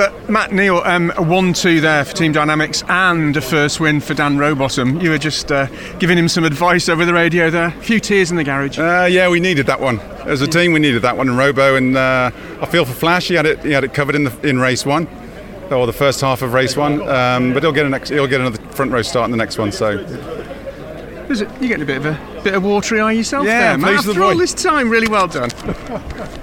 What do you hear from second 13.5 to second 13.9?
He had